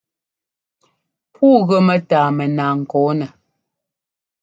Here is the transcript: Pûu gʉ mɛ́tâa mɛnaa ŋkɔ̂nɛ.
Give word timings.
Pûu 1.33 1.55
gʉ 1.67 1.77
mɛ́tâa 1.87 2.25
mɛnaa 2.37 2.73
ŋkɔ̂nɛ. 2.81 3.27